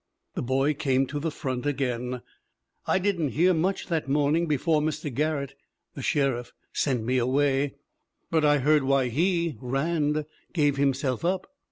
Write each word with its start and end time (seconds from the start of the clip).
"The 0.33 0.41
boy 0.41 0.73
came 0.73 1.05
to 1.05 1.19
the 1.19 1.29
front 1.29 1.67
again. 1.67 2.23
'I 2.87 2.97
didn't 2.97 3.29
hear 3.37 3.53
much 3.53 3.85
that 3.85 4.07
morning 4.09 4.47
before 4.47 4.81
Mr. 4.81 5.13
Garrett 5.13 5.53
[the 5.93 6.01
sheriff] 6.01 6.53
sent 6.73 7.03
me 7.03 7.19
away, 7.19 7.75
but 8.31 8.43
I 8.43 8.57
heard 8.57 8.81
why 8.81 9.09
he 9.09 9.59
[Rand] 9.61 10.25
gave 10.55 10.77
him 10.77 10.95
self 10.95 11.23
up. 11.23 11.53